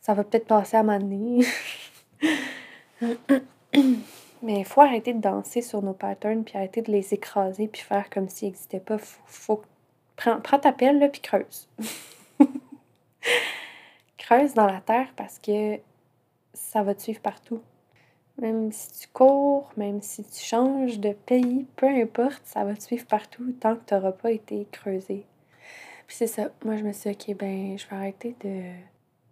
[0.00, 1.44] ça va peut-être passer à ma nez.
[4.42, 7.82] Mais il faut arrêter de danser sur nos patterns puis arrêter de les écraser puis
[7.82, 8.98] faire comme s'ils n'existaient pas.
[8.98, 9.62] Faut, faut...
[10.16, 11.68] Prends, prends ta pelle là puis creuse.
[14.18, 15.78] creuse dans la terre parce que
[16.54, 17.60] ça va te suivre partout.
[18.40, 22.82] Même si tu cours, même si tu changes de pays, peu importe, ça va te
[22.82, 25.24] suivre partout tant que tu n'auras pas été creusé.
[26.06, 26.50] Puis c'est ça.
[26.64, 28.70] Moi, je me suis dit, OK, ben, je vais arrêter de,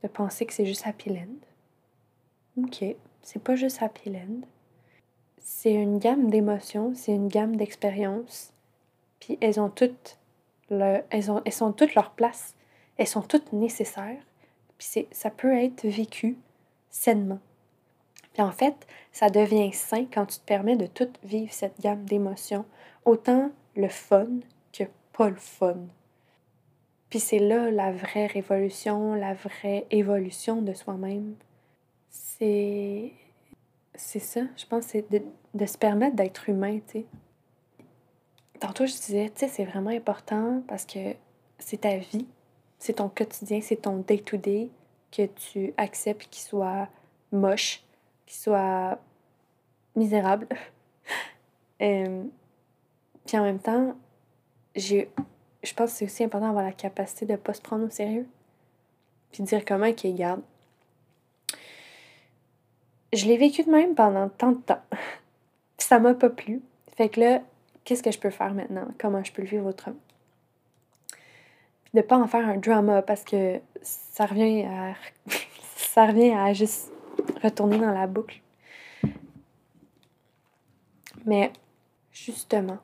[0.02, 2.64] de penser que c'est juste Happy Land.
[2.64, 2.84] OK,
[3.22, 4.40] c'est pas juste Happy Land.
[5.48, 8.52] C'est une gamme d'émotions, c'est une gamme d'expériences.
[9.20, 10.18] Puis elles ont toutes
[10.70, 12.56] le, elles, ont, elles toutes leur place.
[12.96, 14.20] Elles sont toutes nécessaires.
[14.76, 16.36] Puis ça peut être vécu
[16.90, 17.38] sainement.
[18.32, 18.74] Puis en fait,
[19.12, 22.64] ça devient sain quand tu te permets de tout vivre cette gamme d'émotions,
[23.04, 24.26] autant le fun
[24.72, 24.82] que
[25.12, 25.76] pas le fun.
[27.08, 31.36] Puis c'est là la vraie révolution, la vraie évolution de soi-même.
[32.10, 33.12] C'est.
[33.96, 35.22] C'est ça, je pense, c'est de,
[35.54, 37.06] de, se permettre d'être humain, tu sais.
[38.60, 41.14] Tantôt, je disais, tu sais, c'est vraiment important parce que
[41.58, 42.26] c'est ta vie,
[42.78, 44.70] c'est ton quotidien, c'est ton day-to-day
[45.10, 46.88] que tu acceptes qu'il soit
[47.32, 47.82] moche,
[48.26, 48.98] qu'il soit
[49.94, 50.46] misérable.
[51.82, 52.24] euh,
[53.26, 53.94] puis en même temps,
[54.74, 55.10] j'ai,
[55.62, 57.90] je pense que c'est aussi important d'avoir la capacité de ne pas se prendre au
[57.90, 58.26] sérieux.
[59.32, 60.42] Puis de dire comment qu'il garde.
[63.12, 64.82] Je l'ai vécu de même pendant tant de temps.
[65.78, 66.62] ça m'a pas plu.
[66.96, 67.42] Fait que là,
[67.84, 68.88] qu'est-ce que je peux faire maintenant?
[68.98, 69.96] Comment je peux le vivre autrement?
[71.84, 74.94] Puis de pas en faire un drama parce que ça revient à.
[75.76, 76.90] ça revient à juste
[77.42, 78.40] retourner dans la boucle.
[81.24, 81.52] Mais
[82.12, 82.78] justement,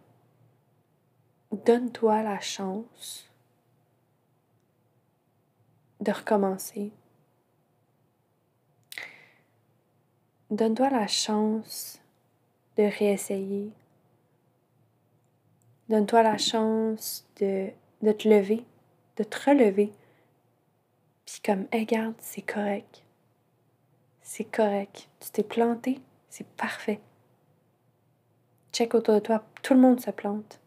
[1.53, 3.29] donne-toi la chance
[6.01, 6.93] de recommencer.
[10.53, 12.01] Donne-toi la chance
[12.77, 13.73] de réessayer.
[15.89, 18.65] Donne-toi la chance de, te lever,
[19.17, 19.93] de te relever.
[21.27, 23.03] Puis comme, regarde, c'est correct
[24.33, 25.09] c'est correct.
[25.21, 26.01] Tu t'es planté,
[26.31, 27.01] c'est parfait.
[28.73, 30.59] Check autour de toi, tout le monde se plante.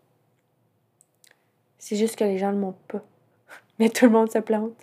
[1.79, 3.03] C'est juste que les gens ne le montrent pas.
[3.79, 4.77] Mais tout le monde se plante.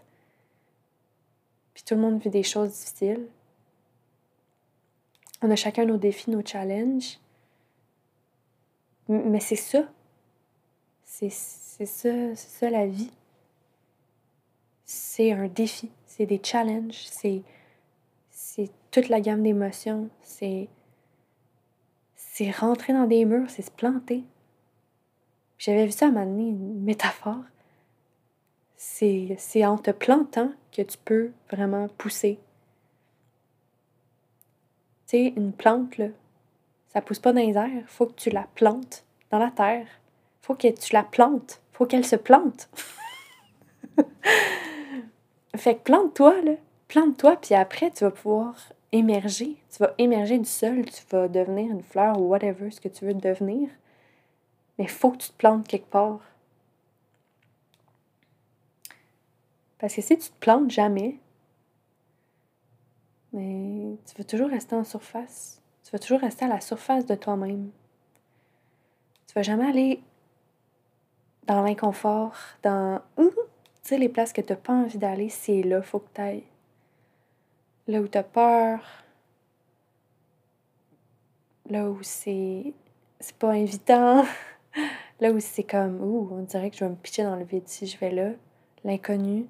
[1.75, 3.29] Puis tout le monde vit des choses difficiles.
[5.43, 7.19] On a chacun nos défis, nos challenges.
[9.09, 9.89] Mais c'est ça.
[11.03, 13.11] C'est ça, c'est ça la vie.
[14.85, 17.43] C'est un défi, c'est des challenges, c'est
[18.31, 20.69] c'est toute la gamme d'émotions, c'est
[22.15, 24.25] c'est rentrer dans des murs, c'est se planter.
[25.59, 27.45] J'avais vu ça à un une métaphore.
[28.77, 32.39] C'est en te plantant que tu peux vraiment pousser.
[35.13, 36.07] Une plante, là,
[36.93, 37.85] ça pousse pas dans les airs.
[37.87, 39.87] Faut que tu la plantes dans la terre.
[40.41, 41.61] Faut que tu la plantes.
[41.73, 42.71] Faut qu'elle se plante.
[45.57, 46.53] fait que plante-toi, là.
[46.89, 48.55] Plante-toi, puis après, tu vas pouvoir
[48.91, 49.57] émerger.
[49.71, 53.07] Tu vas émerger du sol, tu vas devenir une fleur ou whatever ce que tu
[53.07, 53.69] veux devenir.
[54.79, 56.21] Mais faut que tu te plantes quelque part.
[59.79, 61.19] Parce que si tu te plantes jamais,
[63.33, 65.61] mais tu vas toujours rester en surface.
[65.85, 67.71] Tu vas toujours rester à la surface de toi-même.
[69.27, 70.03] Tu vas jamais aller
[71.47, 73.01] dans l'inconfort, dans
[73.83, 76.45] tu les places que tu n'as pas envie d'aller, c'est là, faut que tu ailles.
[77.89, 78.81] Là où tu as peur,
[81.69, 82.73] là où c'est
[83.19, 84.25] c'est pas invitant,
[85.21, 87.67] là où c'est comme ouh, on dirait que je vais me pitcher dans le vide
[87.67, 88.31] si je vais là,
[88.85, 89.47] l'inconnu.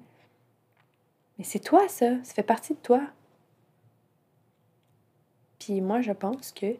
[1.37, 3.01] Mais c'est toi ça, ça fait partie de toi.
[5.63, 6.75] Puis moi je pense que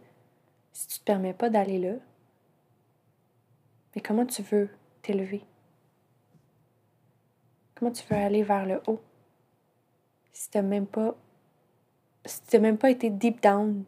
[0.73, 1.93] si tu te permets pas d'aller là,
[3.95, 4.69] mais comment tu veux
[5.01, 5.41] t'élever?
[7.75, 9.01] Comment tu veux aller vers le haut?
[10.33, 11.15] Si tu n'as même pas
[12.25, 13.85] si tu même pas été deep down?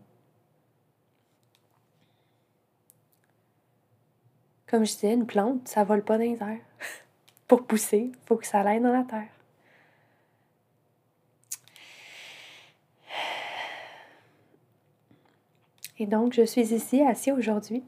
[4.65, 6.65] Comme je disais, une plante, ça vole pas dans les airs.
[7.47, 9.34] Pour pousser, faut que ça aille dans la terre.
[15.97, 17.83] Et donc, je suis ici, assis aujourd'hui,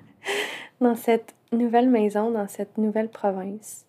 [0.80, 3.86] dans cette nouvelle maison, dans cette nouvelle province,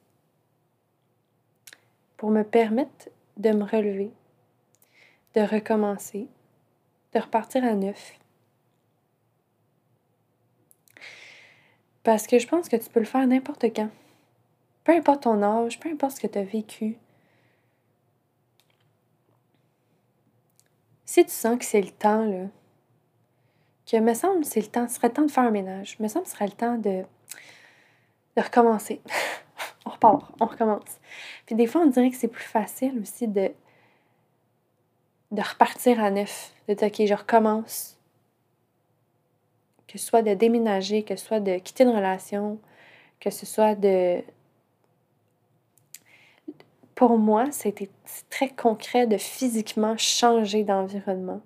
[2.18, 4.12] pour me permettre de me relever,
[5.34, 6.28] de recommencer,
[7.14, 8.14] de repartir à neuf.
[12.04, 13.90] Parce que je pense que tu peux le faire n'importe quand.
[14.84, 16.98] Peu importe ton âge, peu importe ce que tu as vécu.
[21.06, 22.48] Si tu sens que c'est le temps, là,
[23.86, 25.98] que me semble c'est le temps, ce serait le temps de faire un ménage.
[26.00, 27.04] Me semble ce serait le temps de,
[28.38, 29.02] de recommencer.
[29.86, 31.00] on repart, on recommence.
[31.46, 33.52] Puis des fois, on dirait que c'est plus facile aussi de,
[35.32, 37.98] de repartir à neuf, de dire, OK, je recommence.
[39.88, 42.60] Que ce soit de déménager, que ce soit de quitter une relation,
[43.20, 44.24] que ce soit de.
[46.96, 47.90] Pour moi, c'était
[48.30, 51.42] très concret de physiquement changer d'environnement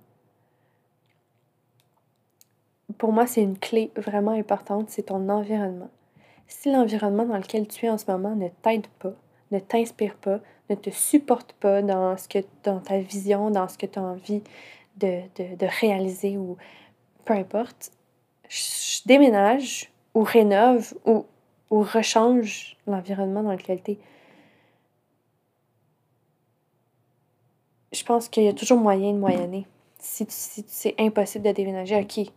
[2.97, 5.89] pour moi, c'est une clé vraiment importante, c'est ton environnement.
[6.47, 9.13] Si l'environnement dans lequel tu es en ce moment ne t'aide pas,
[9.51, 10.39] ne t'inspire pas,
[10.69, 14.03] ne te supporte pas dans, ce que, dans ta vision, dans ce que tu as
[14.03, 14.41] envie
[14.97, 15.21] de,
[15.81, 16.57] réaliser ou
[17.25, 17.91] peu importe,
[19.05, 21.25] déménage ou rénove ou,
[21.69, 23.99] ou rechange l'environnement dans lequel tu es.
[27.93, 29.65] Je pense qu'il y a toujours moyen de moyenner.
[29.99, 32.31] Si, si c'est impossible de déménager, ok,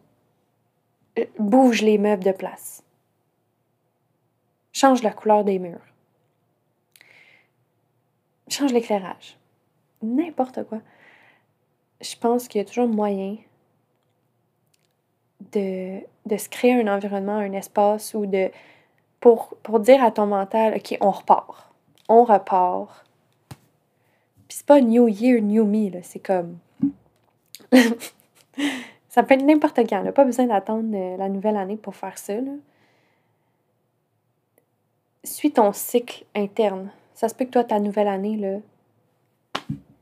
[1.39, 2.83] bouge les meubles de place.
[4.73, 5.81] Change la couleur des murs.
[8.49, 9.39] Change l'éclairage.
[10.03, 10.81] N'importe quoi.
[12.01, 13.37] Je pense qu'il y a toujours moyen
[15.53, 18.51] de, de, se créer un environnement, un espace ou de
[19.21, 21.71] pour, pour dire à ton mental, OK, on repart.
[22.09, 23.05] On repart.
[24.49, 26.59] Puis c'est pas New Year, New Me, c'est comme.
[29.11, 30.03] Ça peut être n'importe quand.
[30.05, 32.35] N'a pas besoin d'attendre euh, la nouvelle année pour faire ça.
[35.25, 36.91] Suis ton cycle interne.
[37.15, 38.59] Ça se peut que toi, ta nouvelle année, là,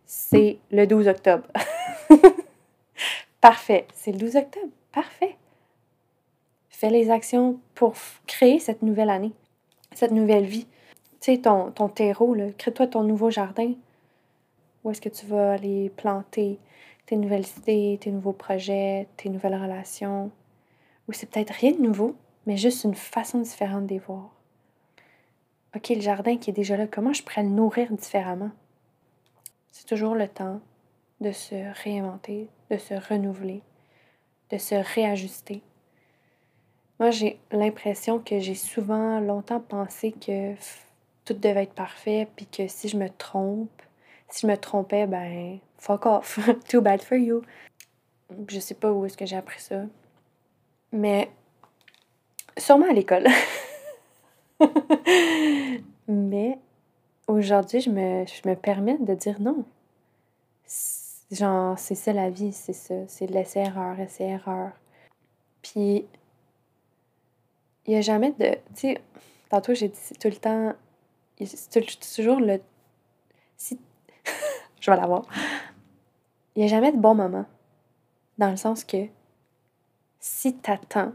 [0.05, 1.49] c'est le 12 octobre.
[3.41, 3.87] Parfait.
[3.95, 4.73] C'est le 12 octobre.
[4.93, 5.37] Parfait.
[6.69, 7.95] Fais les actions pour
[8.27, 9.33] créer cette nouvelle année,
[9.95, 10.67] cette nouvelle vie.
[11.21, 13.73] Tu sais, ton, ton terreau, crée-toi ton nouveau jardin.
[14.85, 16.59] Où est-ce que tu vas aller planter?
[17.09, 20.31] Tes nouvelles idées, tes nouveaux projets, tes nouvelles relations.
[21.09, 22.15] Ou c'est peut-être rien de nouveau,
[22.47, 24.29] mais juste une façon différente de les voir.
[25.75, 28.51] OK, le jardin qui est déjà là, comment je pourrais le nourrir différemment?
[29.73, 30.61] C'est toujours le temps
[31.23, 33.63] de se réinventer, de se renouveler,
[34.51, 35.63] de se réajuster.
[37.01, 40.55] Moi, j'ai l'impression que j'ai souvent longtemps pensé que
[41.25, 43.83] tout devait être parfait, puis que si je me trompe,
[44.29, 46.39] si je me trompais, ben, fuck off.
[46.69, 47.43] Too bad for you.
[48.49, 49.83] Je sais pas où est-ce que j'ai appris ça.
[50.93, 51.31] Mais
[52.57, 53.27] sûrement à l'école.
[56.09, 56.59] Mais
[57.27, 59.65] aujourd'hui, je me, je me permets de dire non.
[61.31, 62.95] Genre, c'est ça la vie, c'est ça.
[63.07, 64.73] C'est laisser erreur, laisser erreur.
[65.63, 66.07] Puis,
[67.87, 68.55] il n'y a jamais de.
[68.75, 69.01] Tu sais,
[69.51, 70.73] tantôt, j'ai dit tout le temps.
[71.45, 72.61] C'est toujours le.
[73.57, 73.79] Si.
[74.81, 75.27] je vais l'avoir.
[76.55, 77.47] Il n'y a jamais de bon moment.
[78.39, 79.07] Dans le sens que
[80.21, 81.13] si t'attends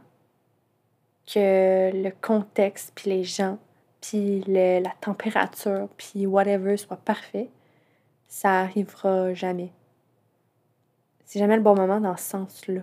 [1.25, 3.57] que le contexte, puis les gens,
[4.01, 7.49] puis la température, puis whatever soit parfait,
[8.27, 9.71] ça arrivera jamais.
[11.25, 12.81] C'est jamais le bon moment dans ce sens-là.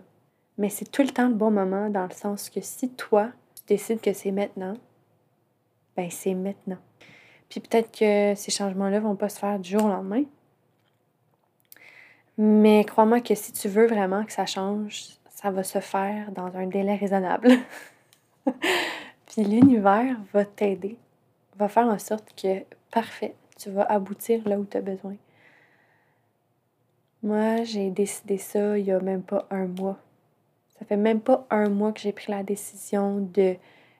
[0.58, 3.62] Mais c'est tout le temps le bon moment dans le sens que si toi, tu
[3.66, 4.76] décides que c'est maintenant,
[5.96, 6.78] ben c'est maintenant.
[7.48, 10.24] Puis peut-être que ces changements-là vont pas se faire du jour au lendemain.
[12.42, 16.56] Mais crois-moi que si tu veux vraiment que ça change, ça va se faire dans
[16.56, 17.50] un délai raisonnable.
[19.26, 20.96] Puis l'univers va t'aider,
[21.58, 25.16] va faire en sorte que, parfait, tu vas aboutir là où tu as besoin.
[27.22, 29.98] Moi, j'ai décidé ça il y a même pas un mois.
[30.78, 33.56] Ça fait même pas un mois que j'ai pris la décision de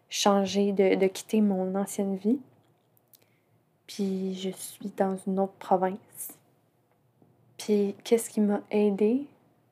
[0.08, 2.40] changer, de, de quitter mon ancienne vie.
[3.86, 6.39] Puis je suis dans une autre province.
[7.60, 9.26] Puis qu'est-ce qui m'a aidé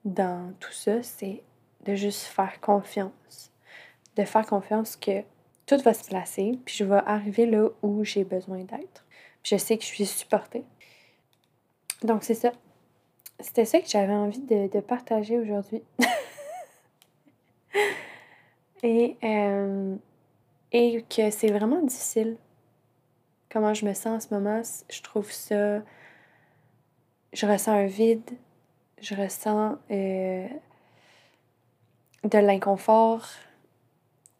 [0.04, 1.42] dans tout ça, c'est
[1.86, 3.50] de juste faire confiance.
[4.14, 5.22] De faire confiance que
[5.64, 9.06] tout va se placer, puis je vais arriver là où j'ai besoin d'être.
[9.42, 10.64] Puis je sais que je suis supportée.
[12.02, 12.52] Donc c'est ça.
[13.40, 15.82] C'était ça que j'avais envie de, partager aujourd'hui.
[18.82, 19.96] et, euh,
[20.72, 22.36] et que c'est vraiment difficile.
[23.50, 24.60] Comment je me sens en ce moment,
[24.90, 25.80] je trouve ça.
[27.32, 28.30] Je ressens un vide,
[29.00, 30.48] je ressens euh,
[32.24, 33.26] de l'inconfort,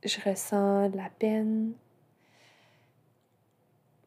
[0.04, 1.72] je ressens de la peine.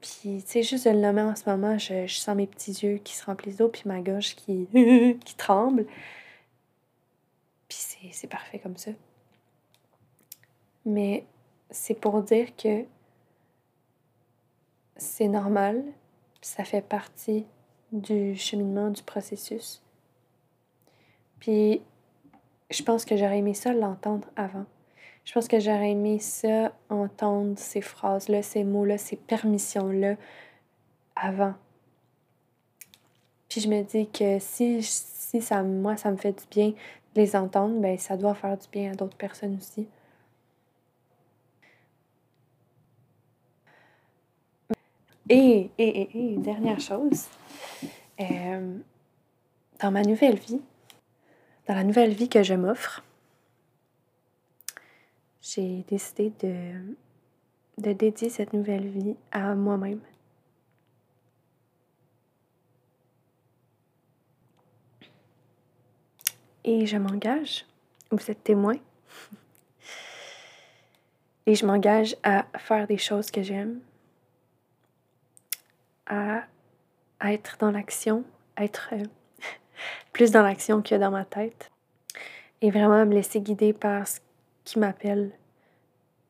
[0.01, 2.97] Puis, tu sais, juste de le nommer en ce moment, je, sens mes petits yeux
[2.97, 4.67] qui se remplissent d'eau, puis ma gorge qui,
[5.23, 5.85] qui tremble.
[7.67, 8.91] Puis c'est parfait comme ça.
[10.85, 11.25] Mais
[11.69, 12.83] c'est pour dire que
[14.97, 15.83] c'est normal,
[16.41, 17.45] ça fait partie
[17.91, 19.81] du cheminement, du processus.
[21.39, 21.81] Puis
[22.69, 24.65] je pense que j'aurais aimé ça l'entendre avant.
[25.25, 30.15] Je pense que j'aurais aimé ça entendre ces phrases-là, ces mots-là, ces permissions-là
[31.15, 31.53] avant.
[33.49, 37.21] Puis je me dis que si, si ça, moi, ça me fait du bien de
[37.21, 39.87] les entendre, ben ça doit faire du bien à d'autres personnes aussi.
[45.29, 45.69] Et,
[46.37, 47.27] dernière chose,
[48.19, 48.77] euh,
[49.79, 50.61] dans ma nouvelle vie,
[51.67, 53.03] dans la nouvelle vie que je m'offre,
[55.41, 56.95] j'ai décidé de,
[57.77, 60.01] de dédier cette nouvelle vie à moi-même.
[66.63, 67.65] Et je m'engage,
[68.11, 68.75] vous êtes témoin,
[71.45, 73.79] et je m'engage à faire des choses que j'aime,
[76.11, 76.43] à,
[77.23, 78.23] être dans l'action,
[78.57, 79.03] être euh,
[80.13, 81.71] plus dans l'action que dans ma tête.
[82.61, 84.19] Et vraiment me laisser guider par ce
[84.65, 85.31] qui m'appelle,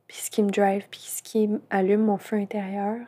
[0.08, 3.00] puis ce qui me drive, puis ce qui allume mon feu intérieur.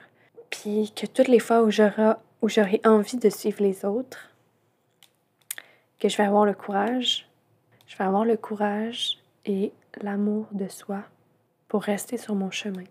[0.50, 4.30] Puis que toutes les fois où j'aurai envie de suivre les autres,
[6.00, 7.30] que je vais avoir le courage,
[7.88, 9.72] je vais avoir le courage et
[10.02, 11.04] l'amour de soi
[11.68, 12.84] pour rester sur mon chemin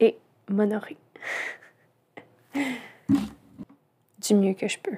[0.00, 0.96] et m'honorer
[4.26, 4.96] du mieux que je peux.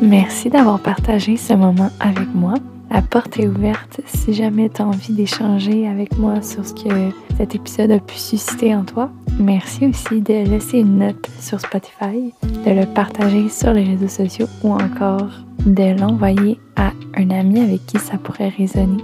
[0.00, 2.54] Merci d'avoir partagé ce moment avec moi.
[2.90, 7.10] La porte est ouverte si jamais tu as envie d'échanger avec moi sur ce que
[7.36, 9.10] cet épisode a pu susciter en toi.
[9.38, 14.46] Merci aussi de laisser une note sur Spotify, de le partager sur les réseaux sociaux
[14.62, 15.30] ou encore
[15.66, 19.02] de l'envoyer à un ami avec qui ça pourrait résonner.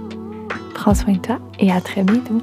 [0.73, 2.41] Prends soin de toi et à très bientôt.